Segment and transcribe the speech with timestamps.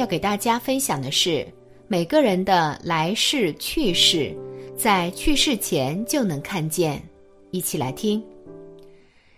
[0.00, 1.46] 要给大家分享的是，
[1.86, 4.34] 每个人的来世去世，
[4.74, 7.02] 在去世前就能看见。
[7.50, 8.22] 一起来听。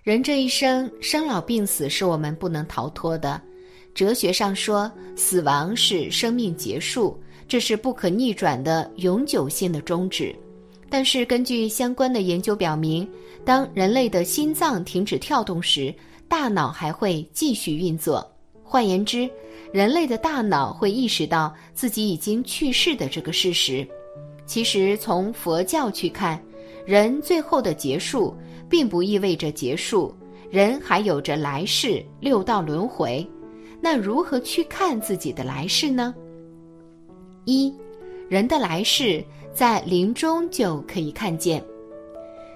[0.05, 3.43] 人这一生，生老病死是我们不能逃脱的。
[3.93, 10.33] 哲学上说，死亡是生命结束，这是不可逆转的永久性的终止。
[10.89, 13.09] 但是，根据相关的研究表明，
[13.45, 15.93] 当人类的心脏停止跳动时，
[16.29, 18.25] 大脑还会继续运作。
[18.63, 19.29] 换言之，
[19.73, 23.87] 人类的大脑会意识到自己已经去世的这个事实。
[24.45, 26.39] 其实，从佛教去看，
[26.85, 28.37] 人最后的结束
[28.69, 30.15] 并不意味着结束，
[30.51, 33.27] 人还有着来世、六道轮回。
[33.81, 36.15] 那如何去看自己的来世呢？
[37.47, 37.75] 一，
[38.29, 41.65] 人的来世在临终就可以看见。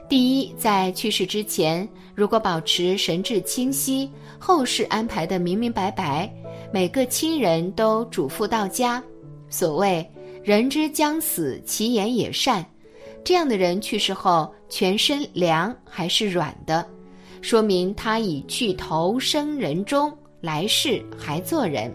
[0.09, 6.33] 第一，在去世之前，如果保持神志清晰，后事安排的明明白白，
[6.73, 9.03] 每个亲人都嘱咐到家。
[9.49, 10.05] 所谓
[10.43, 12.65] “人之将死，其言也善”，
[13.25, 16.87] 这样的人去世后全身凉还是软的，
[17.41, 21.93] 说明他已去投生人中，来世还做人。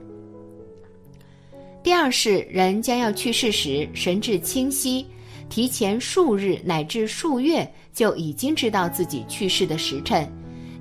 [1.84, 5.06] 第二是人将要去世时，神志清晰。
[5.50, 10.26] 提前数日乃至数月就已经知道自己去世的时辰，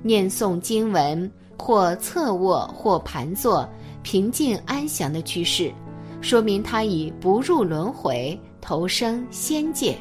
[0.01, 3.69] 念诵经文或侧卧或盘坐，
[4.03, 5.71] 平静安详的去世，
[6.21, 9.97] 说明他已不入轮回，投生仙界。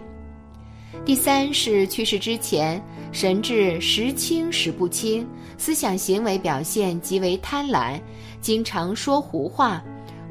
[1.04, 5.26] 第三是去世之前，神智时清时不清，
[5.56, 8.00] 思想行为表现极为贪婪，
[8.40, 9.82] 经常说胡话，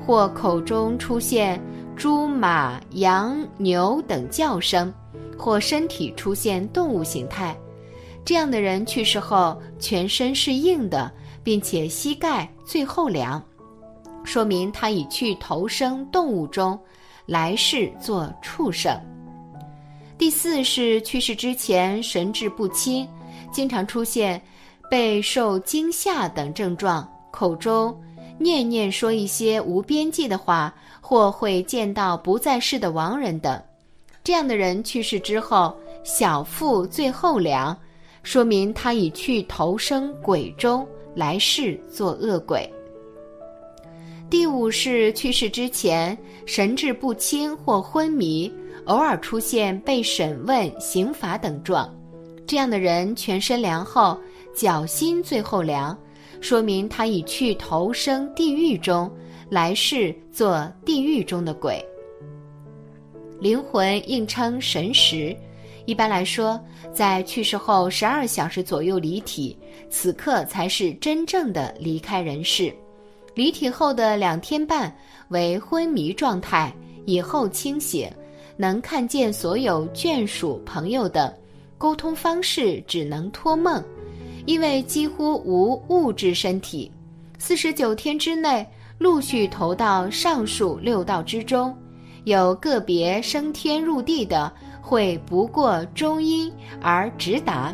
[0.05, 1.61] 或口中出现。
[1.95, 4.93] 猪、马、羊、牛等叫声，
[5.37, 7.53] 或身体出现动物形态，
[8.23, 11.11] 这样的人去世后全身是硬的，
[11.43, 13.43] 并且膝盖最后凉，
[14.29, 16.79] 说明他已去投生动物中，
[17.25, 18.95] 来世做畜生。
[20.19, 23.07] 第四是去世之前神志不清，
[23.51, 24.39] 经常出现
[24.87, 27.99] 备受惊吓等症状，口中
[28.37, 30.71] 念念说一些无边际的话。
[31.01, 33.59] 或会见到不在世的亡人等，
[34.23, 37.75] 这样的人去世之后，小腹最后凉，
[38.21, 42.71] 说明他已去投生鬼中，来世做恶鬼。
[44.29, 48.51] 第五是去世之前神志不清或昏迷，
[48.85, 51.91] 偶尔出现被审问、刑罚等状，
[52.45, 54.19] 这样的人全身凉后，
[54.55, 55.97] 脚心最后凉，
[56.41, 59.11] 说明他已去投生地狱中。
[59.49, 61.83] 来世做地狱中的鬼，
[63.39, 65.35] 灵魂应称神识。
[65.87, 66.63] 一般来说，
[66.93, 69.57] 在去世后十二小时左右离体，
[69.89, 72.71] 此刻才是真正的离开人世。
[73.39, 74.93] 离体后的两天半
[75.29, 76.73] 为昏迷状态，
[77.05, 78.11] 以后清醒，
[78.57, 81.33] 能看见所有眷属、朋友等，
[81.77, 83.81] 沟通方式只能托梦，
[84.45, 86.91] 因为几乎无物质身体。
[87.37, 88.67] 四十九天之内。
[88.97, 91.73] 陆续投到上述六道之中，
[92.25, 94.51] 有个别升天入地的，
[94.81, 96.51] 会不过中阴
[96.81, 97.73] 而直达。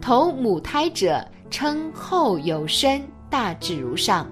[0.00, 4.24] 投母胎者称后有身，大致如上。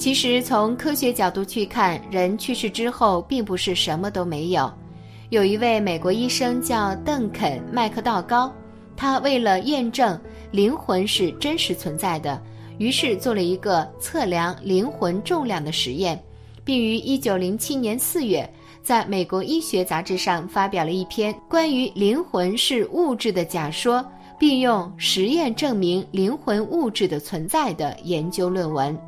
[0.00, 4.72] 其实从科学角度去看，人去世之后并不是什么都没有。
[5.28, 8.50] 有一位美国医生叫邓肯·麦克道高，
[8.96, 10.18] 他为了验证
[10.50, 12.40] 灵魂是真实存在的。
[12.78, 16.18] 于是做了一个测量灵魂重量的实验，
[16.64, 18.50] 并于一九零七年四月
[18.82, 24.02] 在美国医学杂志上发表了一篇关于灵魂是物质的假说，
[24.38, 28.98] 并用实验证明灵魂物质的存在的研究论文。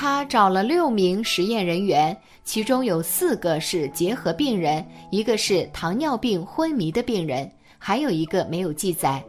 [0.00, 7.46] 他找了六名实验人员，其中有四个是结核病人，一个是糖尿病昏迷的病人，
[7.76, 9.22] 还有一个没有记载。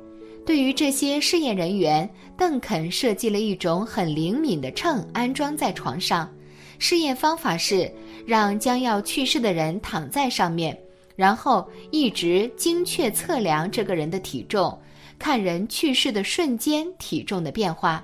[0.45, 6.31] 对于这些试验人员，邓肯设计了一种很灵敏的秤，安装在床上。
[6.79, 7.91] 试验方法是
[8.25, 10.79] 让将要去世的人躺在上面，
[11.17, 14.79] 然后一直精确测量这个人的体重，
[15.19, 18.01] 看人去世的瞬间体重的变化。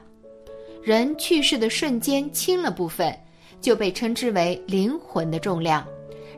[0.88, 3.14] 人去世的瞬间轻了部分，
[3.60, 5.86] 就被称之为灵魂的重量。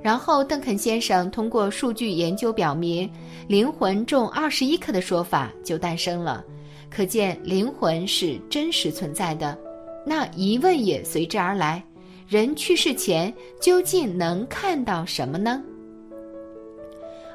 [0.02, 3.08] 然后，邓肯先生通过数据研究表明，
[3.48, 6.44] 灵魂重二十一克的说法就诞生了。
[6.90, 9.56] 可见灵魂是真实存在的。
[10.04, 11.84] 那疑问也随之而来：
[12.28, 13.32] 人去世前
[13.62, 15.62] 究竟能看到什么呢？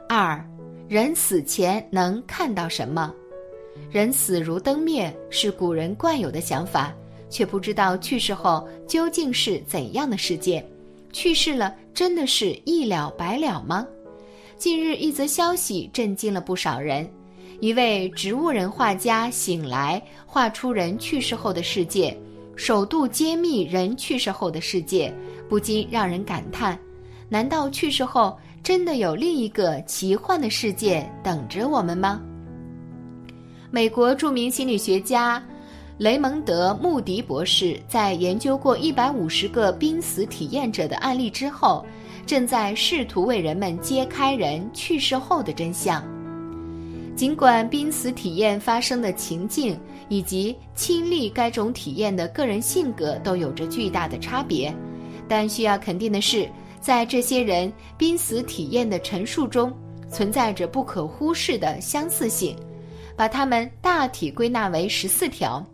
[0.09, 0.45] 二，
[0.89, 3.15] 人死前能看到什么？
[3.89, 6.93] 人死如灯灭是古人惯有的想法。
[7.35, 10.65] 却不知道去世后究竟是怎样的世界。
[11.13, 13.85] 去世了，真的是一了百了吗？
[14.57, 17.11] 近日，一则消息震惊了不少人：
[17.59, 22.17] 一位植物人画家醒来，画出人去世后的世界，
[22.55, 25.13] 首度揭秘人去世后的世界，
[25.49, 26.79] 不禁让人感叹：
[27.29, 32.23] 难道去世后真的有另一个奇幻的世界等着我们吗？
[33.73, 35.43] 美国著名心理学家。
[35.97, 41.87] 雷蒙德·穆迪博士在研究过一百五十个濒死体验者的案例之后，
[42.27, 46.05] 正在试图为人们揭开人去世后的真相。
[47.15, 54.75] 尽管濒死体验发生的情境以及亲历该种体验的个人性格都有着巨大的差别，
[55.29, 56.49] 但需要肯定的是，
[56.81, 59.73] 在这些人濒死体验的陈述中，
[60.11, 62.57] 存在着不可忽视的相似性，
[63.15, 65.65] 把它们大体归纳为十四条。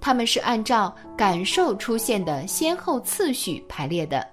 [0.00, 4.26] 他们是按照感受出现的先后次序排列的。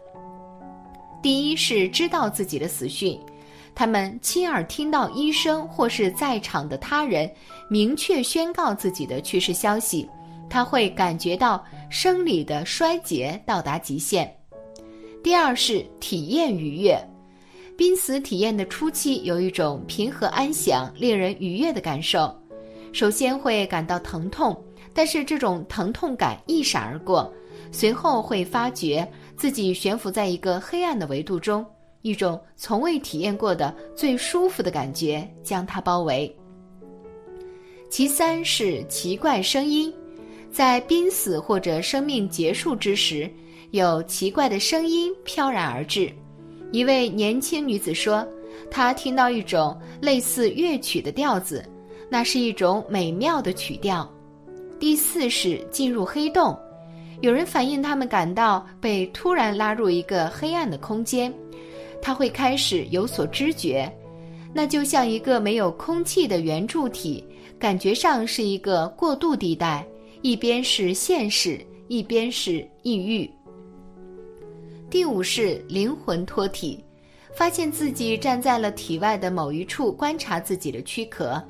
[1.22, 3.20] 第一是知道自己的死讯，
[3.74, 7.30] 他们亲耳听到医生或是在场的他人
[7.68, 10.08] 明确宣告自己的去世消息，
[10.50, 14.32] 他会感觉到生理的衰竭到达极限。
[15.24, 16.96] 第二是体验愉悦，
[17.76, 22.34] 濒死体验的初期有一种平和安详、令人愉悦的感受，
[22.94, 24.56] 首先会感到疼痛。
[24.96, 27.30] 但是这种疼痛感一闪而过，
[27.70, 29.06] 随后会发觉
[29.36, 31.66] 自己悬浮在一个黑暗的维度中，
[32.02, 36.34] 一种从未体验过的最舒服的感觉将它包围。
[37.90, 39.94] 其三是奇怪声音，
[40.50, 43.30] 在濒死或者生命结束之时，
[43.72, 46.10] 有奇怪的声音飘然而至。
[46.72, 48.26] 一位年轻女子说，
[48.72, 51.64] 她听到一种类似乐曲的调子，
[52.10, 54.10] 那是一种美妙的曲调。
[54.78, 56.58] 第四是进入黑洞，
[57.22, 61.34] 有人反映他们感到被突然拉入一个黑暗的空间，
[62.02, 63.90] 他会开始有所知觉，
[64.54, 67.24] 那就像一个没有空气的圆柱体，
[67.58, 69.86] 感觉上是一个过渡地带，
[70.22, 73.30] 一边是现实，一边是异域。
[74.90, 76.84] 第五是灵魂脱体，
[77.34, 81.42] 发现自己站在了体外的某一处观察自己的躯壳。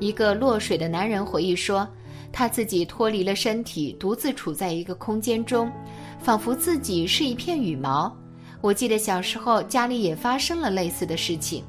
[0.00, 1.88] 一个落水的男人回忆说。
[2.34, 5.70] 他自己脱离了身体，独自处在一个空间中，
[6.18, 8.12] 仿佛自己是一片羽毛。
[8.60, 11.62] 我记得小时候家里也发生了类似的事情。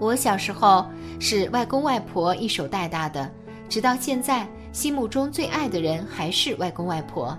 [0.00, 0.84] 我小时候
[1.20, 3.30] 是外公外婆一手带大的，
[3.68, 7.38] 直到现在，心目中最爱的人还是外公外婆。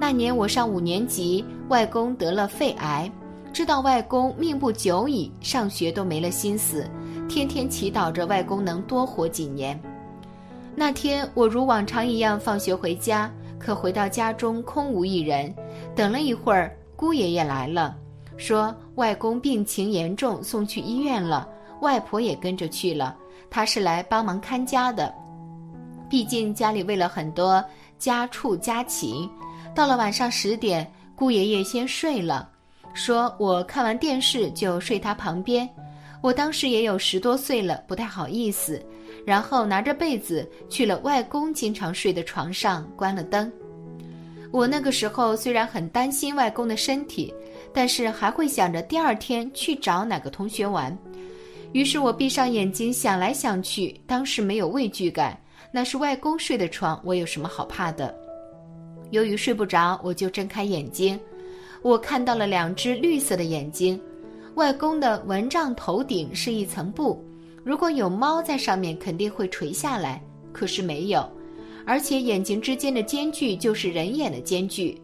[0.00, 3.08] 那年我上五年级，外公得了肺癌，
[3.52, 6.84] 知道外公命不久矣，上学都没了心思，
[7.28, 9.80] 天天祈祷着外公能多活几年。
[10.74, 15.54] 那天我如往常一样放学回家，可回到家中空无一人。
[15.94, 17.96] 等了一会儿，姑爷爷来了，
[18.36, 21.48] 说外公病情严重，送去医院了。
[21.82, 23.16] 外婆也跟着去了，
[23.50, 25.12] 他是来帮忙看家的。
[26.08, 27.64] 毕竟家里为了很多
[27.98, 29.28] 家畜家禽。
[29.74, 32.48] 到了晚上十点，姑爷爷先睡了，
[32.94, 35.68] 说我看完电视就睡他旁边。
[36.20, 38.80] 我当时也有十多岁了，不太好意思。
[39.24, 43.50] 然后拿着被子去了外公经常睡的床上，关了灯。
[44.50, 47.32] 我那个时候虽然很担心外公的身体，
[47.72, 50.96] 但是还会想着第二天去找哪个同学玩。
[51.72, 55.38] 于是我闭上眼睛想来想去，当时没有畏惧感，
[55.72, 58.14] 那是外公睡的床，我有什么好怕的？
[59.10, 61.18] 由于睡不着，我就睁开眼睛，
[61.80, 63.98] 我看到了两只绿色的眼睛。
[64.56, 67.24] 外公的蚊帐头顶是一层布。
[67.64, 70.22] 如果有猫在上面，肯定会垂下来。
[70.52, 71.26] 可是没有，
[71.86, 75.00] 而且眼睛之间的间距就是人眼的间距。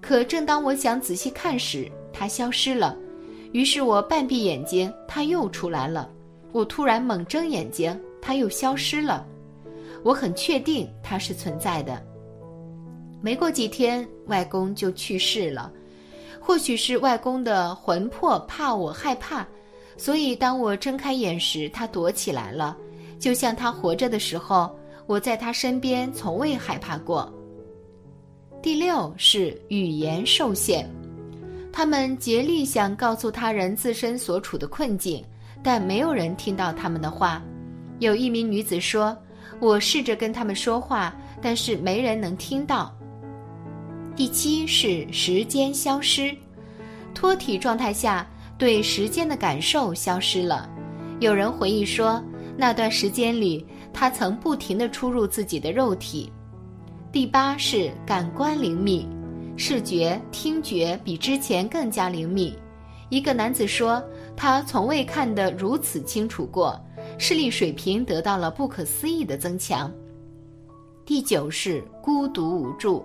[0.00, 2.96] 可正当我想仔细看时，它消失了。
[3.52, 6.10] 于是我半闭眼睛，它又出来了。
[6.52, 9.26] 我突然猛睁眼睛，它又消失了。
[10.02, 12.04] 我很确定它是存在的。
[13.22, 15.72] 没过几天，外公就去世了。
[16.38, 19.48] 或许是外公的魂魄怕我害怕。
[19.96, 22.76] 所以，当我睁开眼时，他躲起来了，
[23.18, 27.32] 就像他活着的时候，我在他身边从未害怕过。
[28.60, 30.88] 第六是语言受限，
[31.72, 35.24] 他们竭力想告诉他人自身所处的困境，
[35.62, 37.42] 但没有人听到他们的话。
[38.00, 39.16] 有一名女子说
[39.60, 42.92] ：“我试着跟他们说话，但是没人能听到。”
[44.16, 46.36] 第七是时间消失，
[47.14, 48.26] 脱体状态下。
[48.56, 50.68] 对时间的感受消失了。
[51.20, 52.22] 有人回忆说，
[52.56, 56.32] 那段时间里，他曾不停地出入自己的肉体。
[57.10, 59.08] 第八是感官灵敏，
[59.56, 62.54] 视觉、听觉比之前更加灵敏。
[63.10, 64.02] 一个男子说，
[64.36, 66.80] 他从未看得如此清楚过，
[67.18, 69.92] 视力水平得到了不可思议的增强。
[71.04, 73.04] 第九是孤独无助，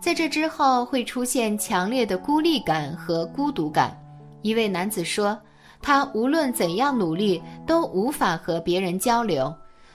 [0.00, 3.96] 在这之后会出现强烈的孤立感和孤独感。
[4.42, 5.36] 一位男子说，
[5.80, 9.52] 他无论怎样努力都无法和别人交流，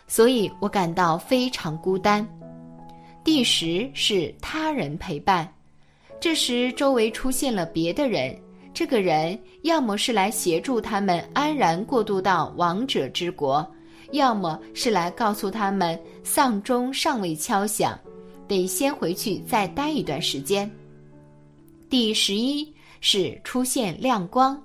[0.07, 2.27] 所以我感到非常孤单。
[3.23, 5.47] 第十是他人陪伴，
[6.19, 8.35] 这时周围出现了别的人。
[8.73, 13.65] 这个人要么是来协助他们安然过渡到王者之国，
[14.11, 17.99] 要么是来告诉他们丧钟尚未敲响，
[18.47, 20.69] 得先回去再待一段时间。
[21.89, 22.71] 第十一
[23.09, 24.61] 是出现亮光，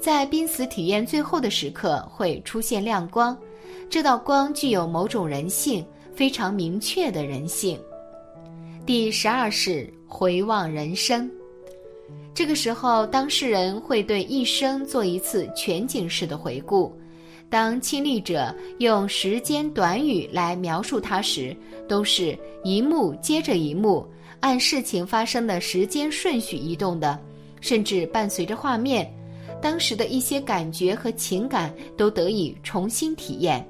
[0.00, 3.38] 在濒死体验最后的时刻会出现亮光，
[3.88, 7.78] 这道光具有某种人性，非常明确的人性。
[8.84, 11.30] 第十二是回望人生。
[12.34, 16.92] 这个时候，当事人会对一生做一次全景式的回顾。
[17.48, 24.04] 当亲历者用时间短语来描述他时，都是一幕接着一幕，
[24.40, 27.16] 按事情发生的时间顺序移动的，
[27.60, 29.12] 甚至伴随着画面，
[29.60, 33.66] 当时的一些感觉和情感都得以重新体验。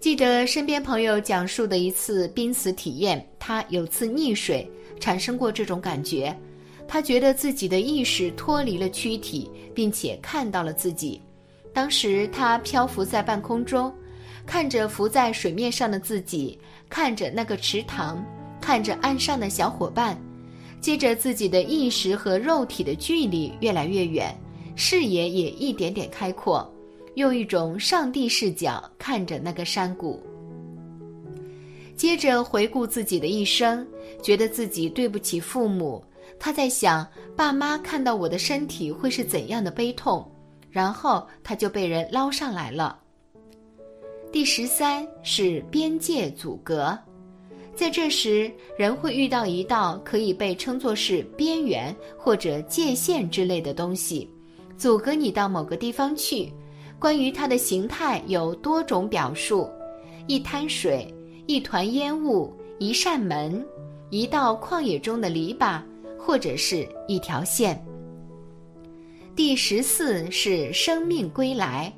[0.00, 4.68] 记得身边朋友讲述的一次濒死体验，他有次溺水。
[5.00, 6.36] 产生过这种感觉，
[6.88, 11.22] 他觉得自己的意识脱离了躯体，并且看到了自己。
[11.72, 13.94] 当时他漂浮在半空中，
[14.44, 16.58] 看着浮在水面上的自己，
[16.88, 18.24] 看着那个池塘，
[18.60, 20.20] 看着岸上的小伙伴。
[20.80, 24.34] 接着，自己的意识和肉体的距离越来越远，
[24.76, 26.68] 视野也一点点开阔，
[27.14, 30.22] 用一种上帝视角看着那个山谷。
[31.96, 33.86] 接着回顾自己的一生，
[34.22, 36.02] 觉得自己对不起父母。
[36.38, 40.26] 他在想，爸妈看到我的身体会是怎样的悲痛。
[40.70, 43.00] 然后他就被人捞上来了。
[44.30, 46.96] 第十三是边界阻隔，
[47.78, 54.28] 在这时，人会遇到一道可以被称作是边缘或者界限之类的东西，
[54.76, 56.52] 阻隔你到某个地方去。
[56.98, 59.70] 关于它的形态有多种表述：
[60.26, 61.06] 一滩水。
[61.46, 63.64] 一团烟雾，一扇门，
[64.10, 65.80] 一道旷野中的篱笆，
[66.18, 67.80] 或者是一条线。
[69.36, 71.90] 第十四是生命归来，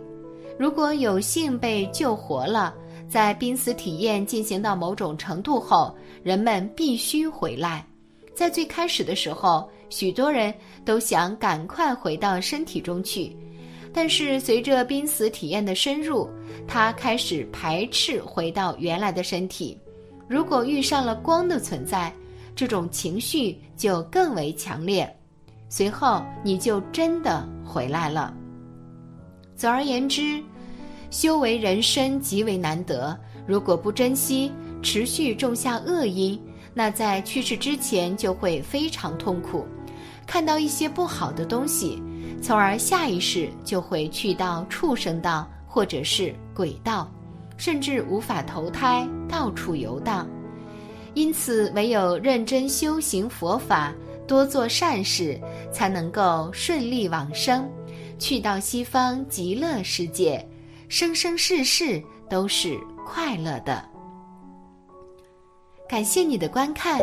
[0.59, 2.73] 如果有幸被救活了，
[3.11, 7.85] 在濒死体验进行到某种程度后，人们必须回来。
[8.33, 13.37] 在最开始的时候，许多人都想赶快回到身体中去。
[13.93, 16.31] 但是随着濒死体验的深入，
[16.69, 19.77] 他开始排斥回到原来的身体。
[20.29, 22.15] 如果遇上了光的存在，
[22.55, 25.13] 这种情绪就更为强烈。
[25.69, 28.33] 随后你就真的回来了。
[29.57, 30.41] 总而言之，
[31.11, 33.19] 修为人生极为难得。
[33.47, 34.53] 如果不珍惜，
[34.83, 36.41] 持续种下恶因，
[36.73, 39.67] 那在去世之前就会非常痛苦。
[40.27, 42.03] 看到一些不好的东西。
[42.43, 47.07] 从而下意识就会去到畜生道或者是鬼道，
[47.59, 50.27] 甚至无法投胎，到处游荡。
[51.13, 53.93] 因此，唯有认真修行佛法，
[54.27, 55.39] 多做善事，
[55.71, 57.69] 才能够顺利往生，
[58.19, 60.43] 去到西方极乐世界，
[60.91, 63.89] 生生世世都是快乐的。
[65.89, 67.01] 感谢你的观看。